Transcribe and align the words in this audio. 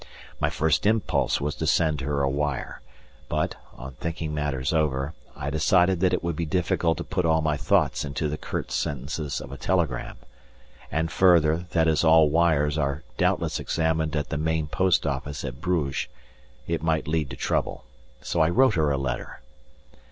My 0.39 0.49
first 0.49 0.87
impulse 0.87 1.39
was 1.39 1.53
to 1.57 1.67
send 1.67 2.01
her 2.01 2.23
a 2.23 2.27
wire, 2.27 2.81
but, 3.29 3.55
on 3.75 3.91
thinking 3.99 4.33
matters 4.33 4.73
over, 4.73 5.13
I 5.35 5.51
decided 5.51 5.99
that 5.99 6.11
it 6.11 6.23
would 6.23 6.35
be 6.35 6.47
difficult 6.47 6.97
to 6.97 7.03
put 7.03 7.23
all 7.23 7.43
my 7.43 7.55
thoughts 7.55 8.03
into 8.03 8.27
the 8.27 8.35
curt 8.35 8.71
sentences 8.71 9.39
of 9.39 9.51
a 9.51 9.57
telegram, 9.57 10.17
and, 10.91 11.11
further, 11.11 11.57
that 11.69 11.87
as 11.87 12.03
all 12.03 12.31
wires 12.31 12.79
are 12.79 13.03
doubtless 13.19 13.59
examined 13.59 14.15
at 14.15 14.29
the 14.29 14.39
Main 14.39 14.65
Post 14.65 15.05
Office 15.05 15.45
at 15.45 15.61
Bruges, 15.61 16.07
it 16.65 16.81
might 16.81 17.07
lead 17.07 17.29
to 17.29 17.35
trouble, 17.35 17.85
so 18.21 18.39
I 18.41 18.49
wrote 18.49 18.73
her 18.73 18.89
a 18.89 18.97
letter. 18.97 19.39